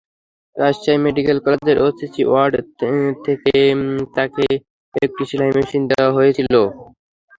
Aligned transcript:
Rajshahi 0.55 0.99
medical 1.05 1.37
কলেজের 1.45 1.77
OCC 1.85 2.21
ward 2.27 2.53
থেকে 3.25 3.55
তাঁকে 4.15 4.45
একটি 5.01 5.23
সেলাই 5.29 5.51
মেশিন 5.57 5.81
দেওয়া 5.91 6.15
হয়েছিল। 6.17 6.53